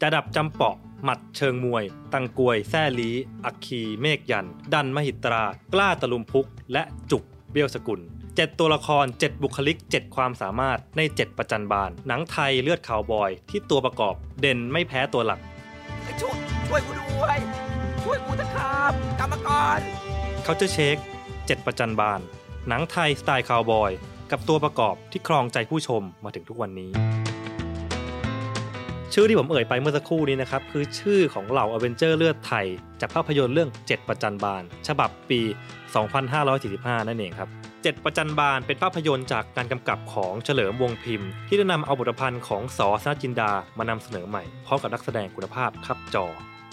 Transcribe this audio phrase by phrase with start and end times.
[0.00, 0.74] จะดับจำเปาะ
[1.04, 3.10] หมัดเชิงมวย ตังกวย แซ่ลี
[3.44, 8.00] อัคคีเมฆยัน ดันมหิตรา กล้าตะลุมพุก และจุกเบี้ยวสกุล
[8.36, 15.40] เจ็ดตัวละคร 7 บุคลิก 7 ความสามารถใน 7 ประจันบาน หนังไทยเลือดขาวบอย ที่ตัวประกอบเด่นไม่แพ้ตัวหลัก
[16.20, 16.34] ช่วย
[16.66, 17.38] ช่วยกูด้วย
[18.02, 19.48] ช่วยกูนะครับกรรมก
[19.78, 19.80] ร
[20.44, 20.96] เขาจะเช็ค
[21.30, 22.20] 7 ประจันบาน
[22.68, 23.90] หนังไทยสไตล์คาวบอย
[24.30, 26.90] กับตัวประกอบที่ครองใจผู้ชมมาถึงทุกวันนี้
[29.14, 32.66] ชื่อที่ผมเอ่ยไปเมื่อสักครู่นี้นะครับ คือชื่อของเหล่าอเวนเจอร์เลือดไทย
[33.00, 35.40] จากภาพยนตร์เรื่อง 7 ประจันบาน ฉบับปี
[36.24, 46.26] 2545 นั่นเองครับ 7 ประจันบานเป็นภาพยนตร์จากการกำกับของเฉลิมวงพิมพ์ ที่ได้นำเอาบทพันธ์ของสอสนจินดามานำเสนอใหม่พร้อมกับนักแสดงคุณภาพครับจอ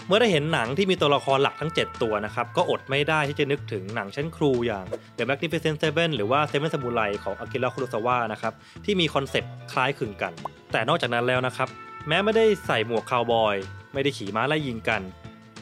[0.06, 4.84] เมื่อได้เห็นหนังที่มีตัวละครหลักทั้ง 7 ตัวนะครับ ก็อดไม่ได้ที่จะนึกถึงหนังชั้นครูอย่าง
[5.18, 8.52] The Magnificent Seven หรือว่า Seven Samurai ของอากิระคุโรซาวะนะครับ
[8.84, 10.32] ที่มี concept คล้ายคลึงกัน
[10.72, 11.68] แต่นอกจากนั้นแล้วนะครับ
[12.08, 13.56] แม้ไม่ได้ใส่หมวกคาวบอย
[13.92, 15.02] ไม่ได้ขี่ม้าไล่ยิงกัน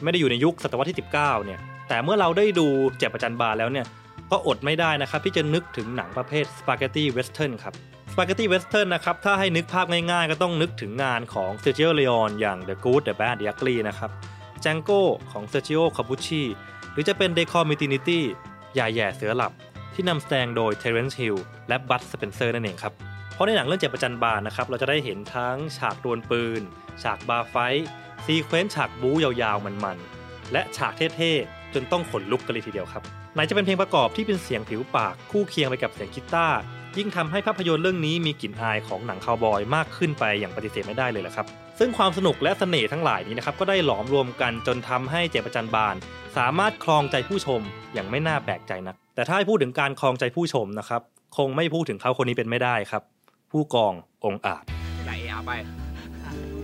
[0.03, 3.85] ไม่ได้อยู่ในยุคศตวรรษที่ 19 เนี่ย แต่เมื่อเราได้ดูเจ็บประจันบาลแล้วเนี่ย
[4.31, 7.73] ก็อดไม่ได้นะครับที่จะนึกถึงหนังประเภท Spaghetti Western ครับ
[8.11, 14.11] Spaghetti Western นะครับ ถ้าให้นึกภาพง่ายๆ ก็ต้องนึกถึงงานของเซอร์จิโอเล o อนอย่าง The Good The Bad The Ugly นะครับ
[14.63, 14.91] j จ n โก
[15.31, 16.43] ของ Sergio Corbucci
[16.91, 18.19] หรือจะเป็น d e c o m i t i n i t y
[18.77, 19.51] อย่าแหย่เสือหลับ
[19.93, 22.93] ที่นำแสดงโดย Terence Hill และ Bud Spencer นั่นเองครับ
[23.37, 26.61] เพราะในหนังเรื่องเจ็บประจันบานนะครับเราจะได้เห็นทั้งฉากดวลปืน
[27.03, 27.55] ฉาก bar fight
[28.25, 36.57] sequence ฉากบู๊ยาวๆมันๆและฉากเท่ๆจนต้องขนลุกกันเลยทีเดียวครับไหนจะเป็นเพลงประกอบที่เป็นเสียงผิวปากคู่เคียงไปกับเสียงกีตาร์
[36.97, 41.45] ยิ่งทำให้ภาพยนตร์เรื่องนี้มีกลิ่นอายของหนังคาวบอยมากขึ้นไปอย่างปฏิเสธไม่ได้เลยแหละครับ
[41.79, 45.95] ซึ่งความสนุกและเสน่ห์ทั้งหลายนี้นะครับก็ได้หลอมรวมกันจนทำให้เจ็บประจันบาน
[46.37, 47.61] สามารถครองใจผู้ชม
[47.93, 51.01] อย่างไม่น่าแปลกใจนัก แต่ถ้าพูดถึงการครองใจผู้ชมนะครับ
[51.37, 53.03] คงไม่พูดถึงเขาคนนี้เป็นไม่ได้ครับ
[53.51, 53.93] ผู้กอง
[54.25, 54.63] องค์อาจ
[55.05, 55.51] ไหลเอาไป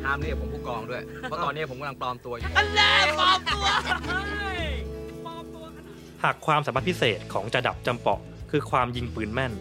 [0.03, 2.49] ห้ามเรียกผมผู้กองด้วย เพราะตอนนี้ผมกำลังปลอมตัวอยู่
[6.23, 8.19] หากความสามารถพิเศษของจะดับจำเปาะ
[8.51, 9.53] คือความยิงปืนแม่น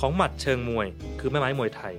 [0.00, 0.86] ของหมัดเชิงมวย
[1.20, 1.94] คือแม่ไม้มวยไทย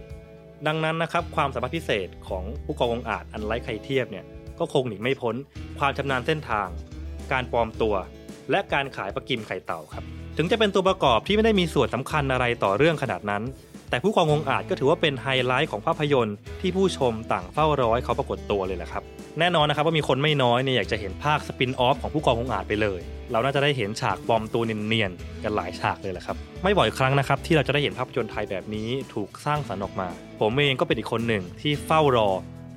[0.68, 4.26] ดังนั้นนะครับความสามารถพิเศษของผู้กององอาจอันไร้ใครเทียบเนี่ย
[4.60, 5.36] ก็คงหนีไม่พ้น
[5.80, 6.68] ความชำนาญเส้นทาง
[7.32, 7.96] การปลอมตัว
[8.52, 10.04] และการขายปลากิมไข่เต่าครับ
[10.38, 13.44] ถึงจะเป็นตัวประกอบที่ไม่ได้มีส่วนสำคัญอะไรต่อเรื่องขนาดนั้น
[13.92, 19.04] แต่ผู้กององอาจก็ถือว่าเป็นไฮไลท์ของภาพยนตร์ที่ผู้ชมต่างเฝ้ารอให้เขาปรากฏตัวเลยแหละครับ
[19.40, 23.00] แน่นอนนะครับว่ามีคนไม่น้อยเนี่ยอยากจะเห็นภาคสปินออฟของผู้กององอาจไปเลย
[23.32, 30.08] เราน่าจะได้เห็นฉากปลอมตัวเนียนๆกันหลายฉากเลยแหละครับ ไม่บ่อยครั้งนะครับที่เราจะได้เห็นภาพยนตร์ไทยแบบนี้ถูกสร้างสรรค์ออกมา
[30.40, 32.30] ผมเองก็เป็นอีกคนหนึ่งที่เฝ้ารอ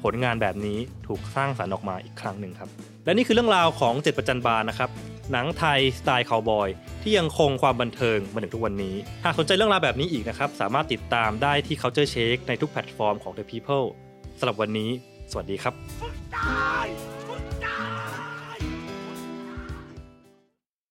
[0.03, 2.69] ผลงานแบบนี้ถูกสร้างสรรค์ออกมาอีกครั้งหนึ่งครับ
[3.05, 4.91] และนี่คือเรื่องราวของเจ็ดประจันบานนะครับ
[5.33, 6.69] หนังไทยสไตล์คาวบอย
[7.03, 13.87] ที่ยังคงความบันเทิงมาถึงทุกวันนี้ หากสนใจเรื่องราวแบบนี้อีกนะครับ สามารถติดตามได้ที่ Culture Shake ในทุกแพลตฟอร์มของ The People
[14.39, 14.91] สำหรับวันนี้
[15.31, 17.14] สวัสดีครับ